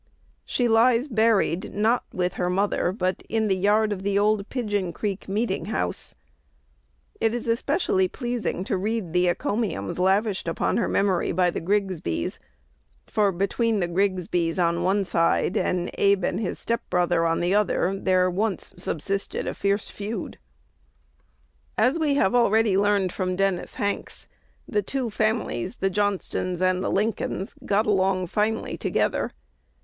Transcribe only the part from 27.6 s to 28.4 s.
"got along